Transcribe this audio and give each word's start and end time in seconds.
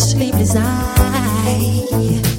sleepless 0.00 0.56
eye. 0.56 2.29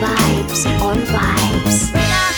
vibes 0.00 0.64
on 0.80 0.96
vibes. 1.12 2.29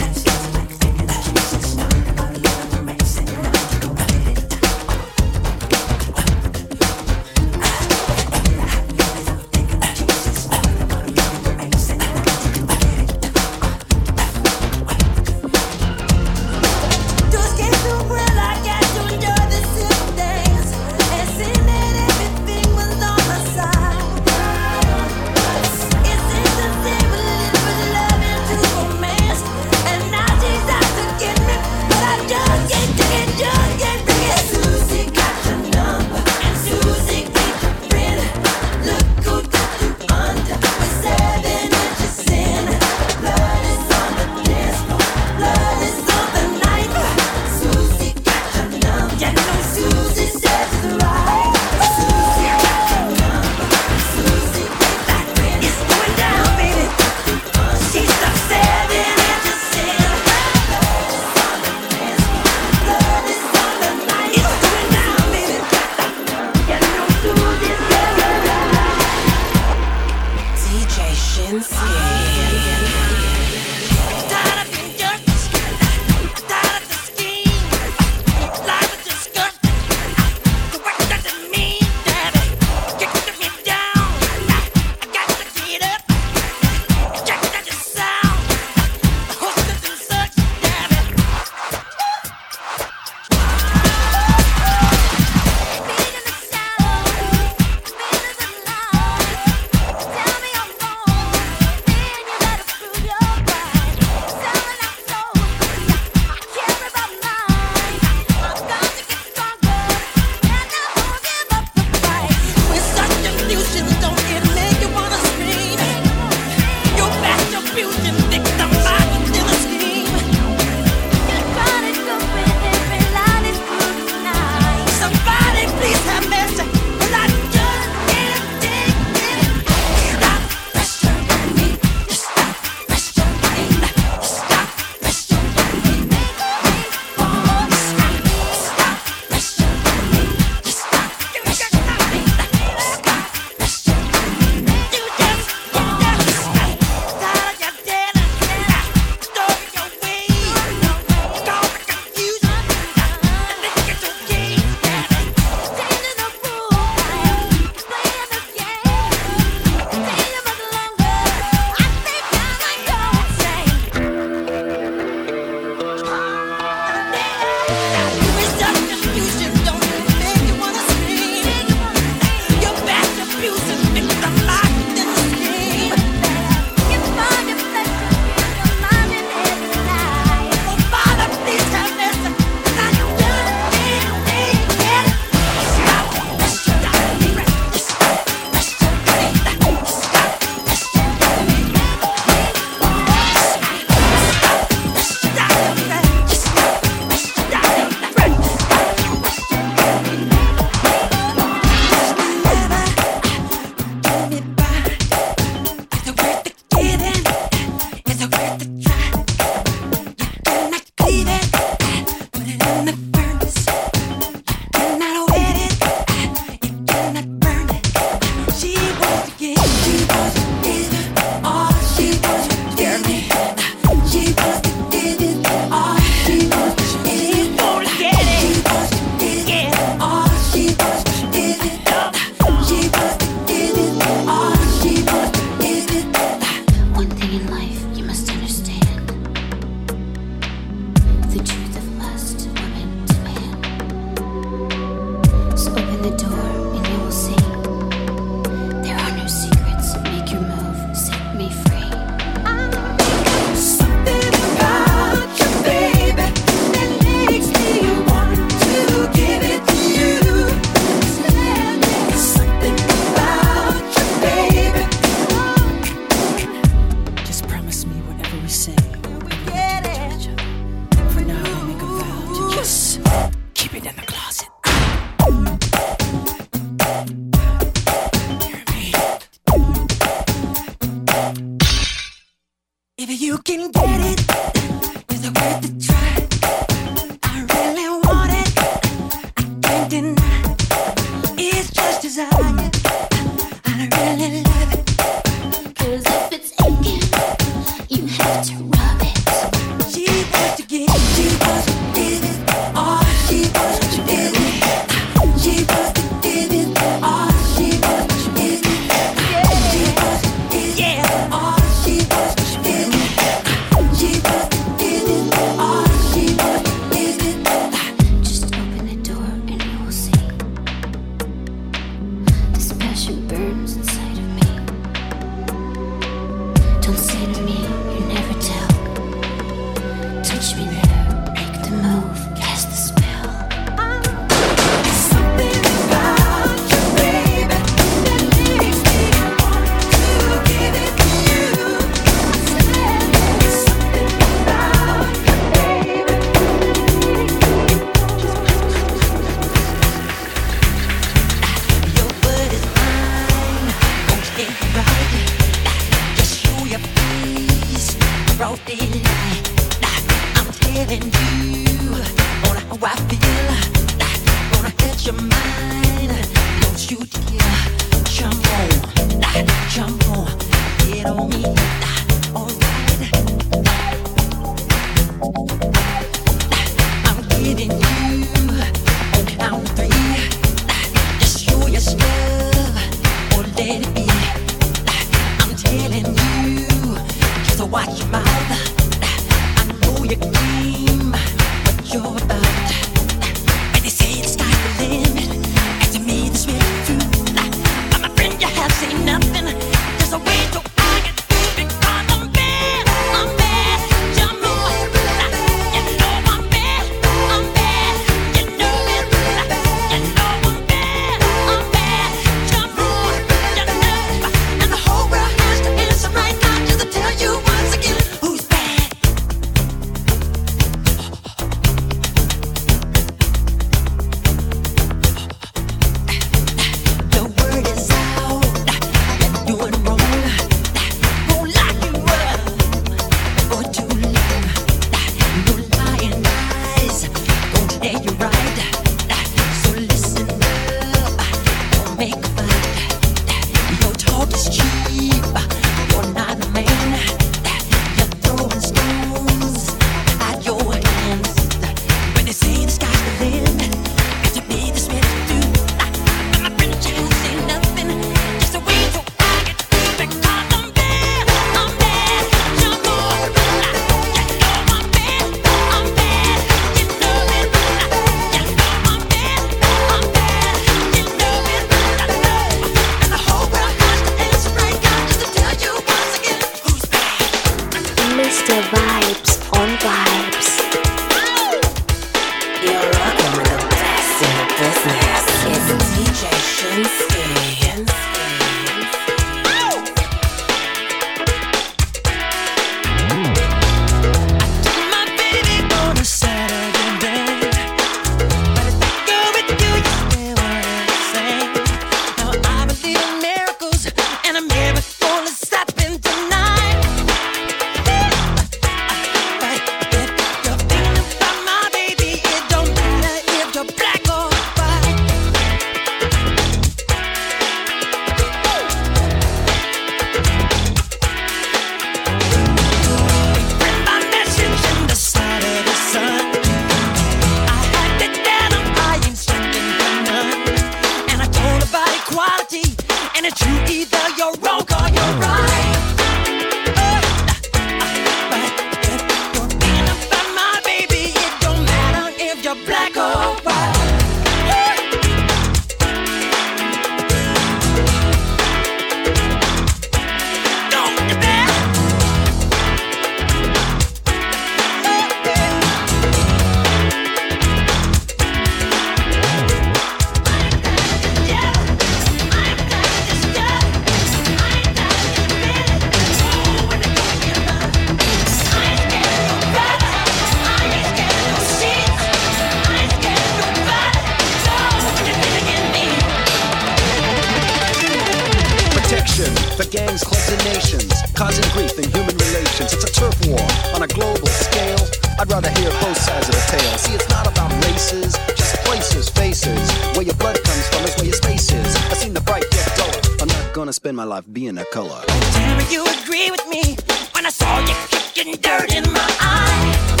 Rather 585.51 585.61
hear 585.61 585.81
both 585.81 585.97
sides 585.97 586.29
of 586.29 586.35
the 586.35 586.57
tale. 586.57 586.77
See, 586.77 586.93
it's 586.93 587.09
not 587.09 587.27
about 587.27 587.51
races, 587.65 588.17
just 588.35 588.55
places, 588.63 589.09
faces. 589.09 589.71
Where 589.95 590.03
your 590.03 590.15
blood 590.15 590.41
comes 590.43 590.67
from 590.69 590.83
is 590.83 590.95
where 590.95 591.05
your 591.05 591.15
space 591.15 591.51
is. 591.51 591.75
I 591.75 591.93
seen 591.93 592.13
the 592.13 592.21
bright 592.21 592.45
get 592.51 592.75
duller. 592.77 593.17
I'm 593.21 593.27
not 593.27 593.53
gonna 593.53 593.73
spend 593.73 593.97
my 593.97 594.03
life 594.03 594.25
being 594.31 594.57
a 594.57 594.65
color. 594.65 595.01
Tell 595.07 595.71
you 595.71 595.85
agree 596.03 596.31
with 596.31 596.47
me 596.47 596.77
when 597.13 597.25
I 597.25 597.29
saw 597.29 597.59
you 597.59 597.75
kicking 597.89 598.35
dirt 598.41 598.73
in 598.73 598.91
my 598.91 599.15
eye. 599.19 600.00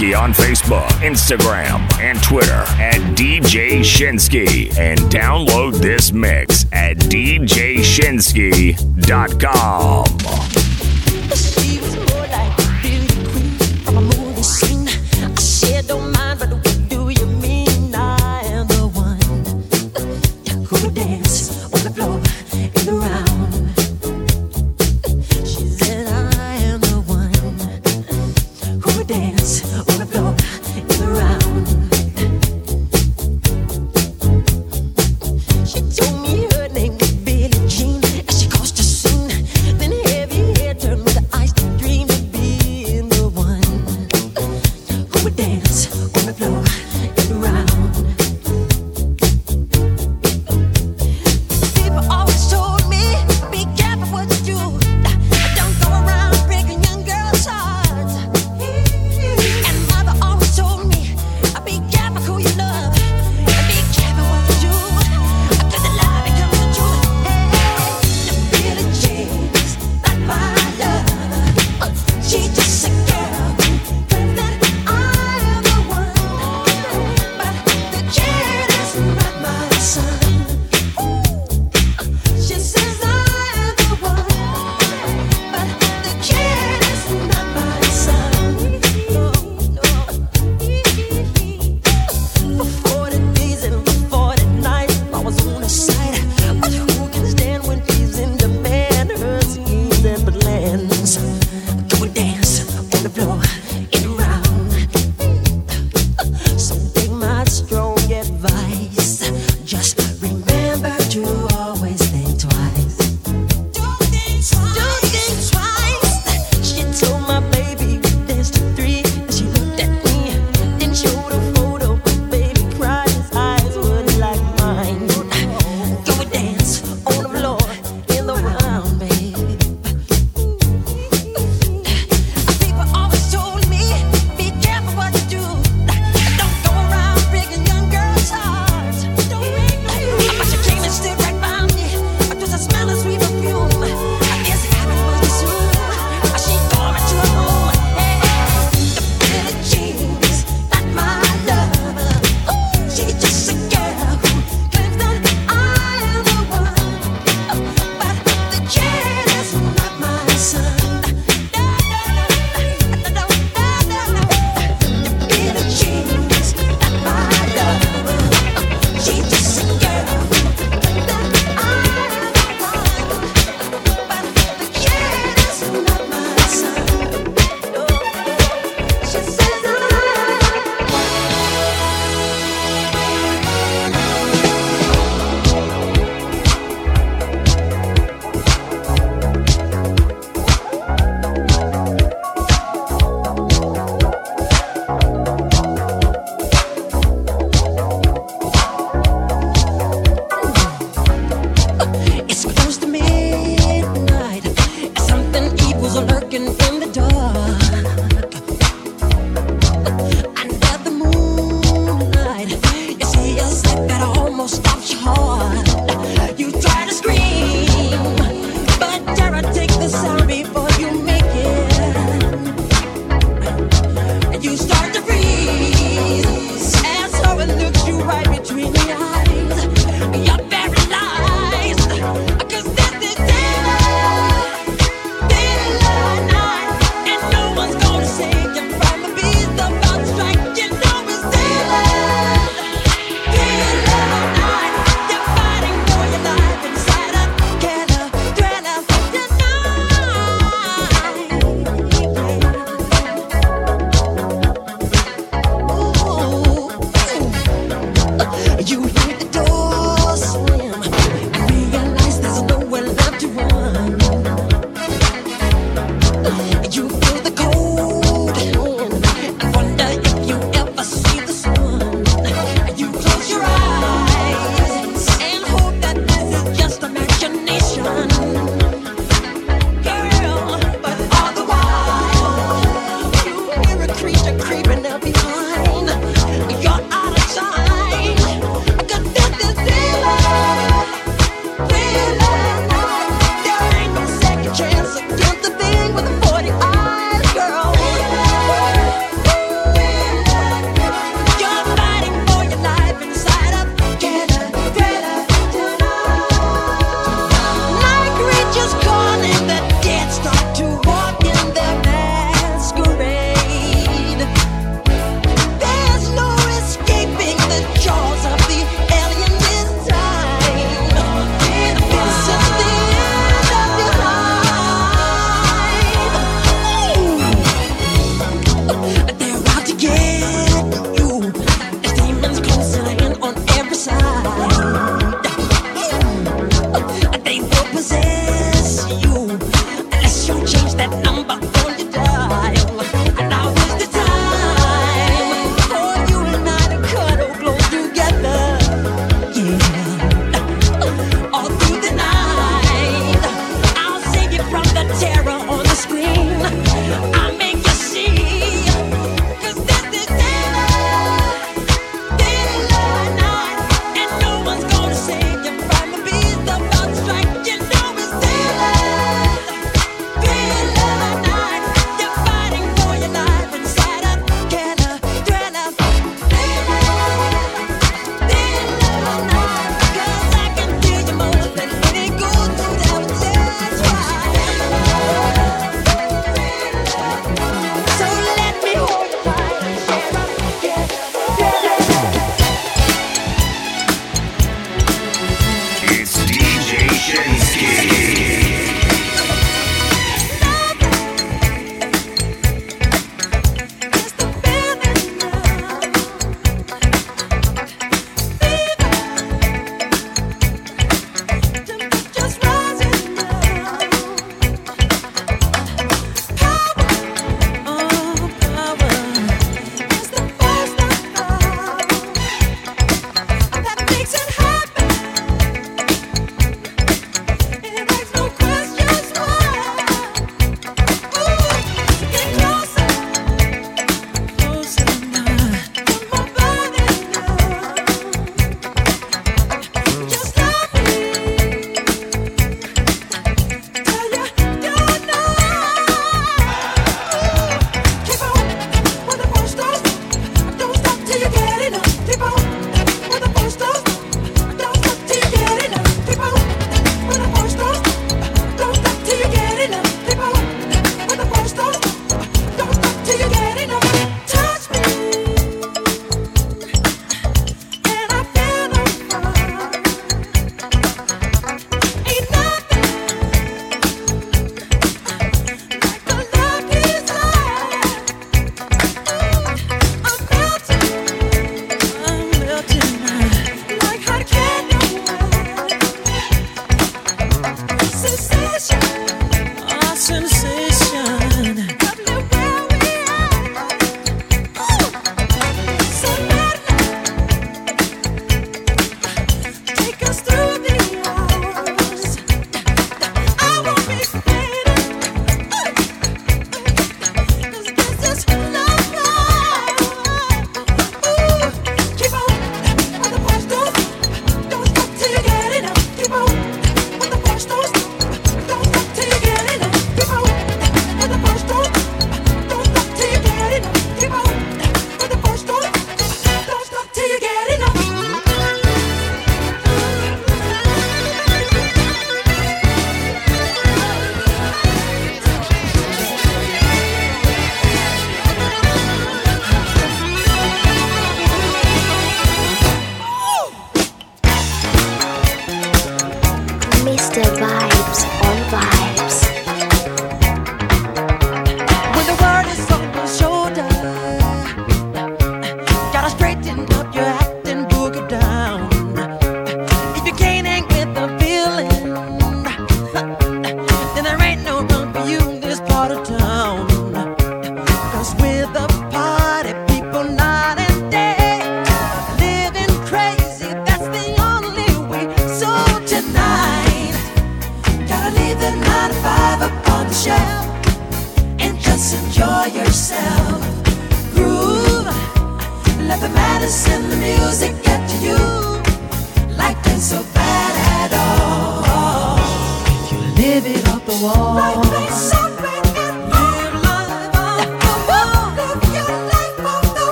On 0.00 0.32
Facebook, 0.32 0.88
Instagram, 1.02 1.86
and 2.00 2.22
Twitter 2.22 2.64
at 2.80 2.96
DJ 3.14 3.80
Shinski 3.80 4.74
and 4.78 4.98
download 4.98 5.74
this 5.74 6.10
mix 6.10 6.64
at 6.72 6.96
djshinski.com. 6.96 8.10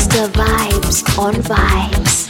It's 0.00 0.06
the 0.06 0.28
vibes 0.28 1.18
on 1.18 1.34
vibes. 1.34 2.27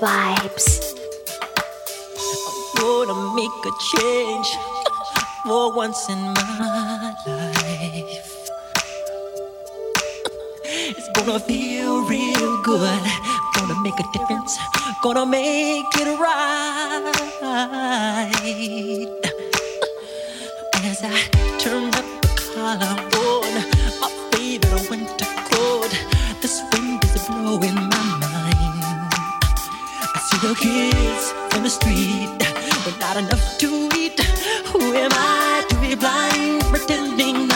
vibes. 0.00 0.94
I 2.76 2.82
wanna 2.82 3.14
make 3.34 3.64
a 3.64 3.72
change 3.92 4.48
for 5.44 5.72
once 5.74 6.08
in 6.08 6.18
my 6.18 7.14
life. 7.26 8.30
It's 10.96 11.08
gonna 11.14 11.38
feel 11.38 12.02
real 12.04 12.62
good. 12.62 13.02
Gonna 13.54 13.80
make 13.82 13.98
a 14.00 14.04
difference. 14.12 14.58
Gonna 15.02 15.24
make 15.26 15.84
it 16.02 16.18
right. 16.18 17.12
As 20.84 21.02
I 21.02 21.18
turn 21.58 21.88
up 21.94 22.04
the 22.22 22.28
collar 22.52 22.94
worn 23.12 23.54
my 24.00 24.08
favorite 24.32 24.90
winter 24.90 25.26
coat, 25.50 25.90
this 26.42 26.62
wind 26.72 27.02
is 27.04 27.26
blowing 27.28 27.74
my 27.74 28.18
mind. 28.20 28.23
The 30.42 30.54
kids 30.56 31.32
on 31.54 31.62
the 31.62 31.70
street, 31.70 32.28
but 32.84 32.98
not 32.98 33.16
enough 33.16 33.56
to 33.58 33.88
eat. 33.96 34.20
Who 34.72 34.92
am 34.92 35.10
I 35.12 35.64
to 35.68 35.76
be 35.80 35.94
blind, 35.94 36.62
pretending? 36.64 37.53